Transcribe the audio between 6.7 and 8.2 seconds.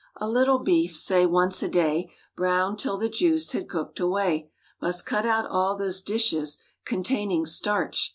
Containing starch.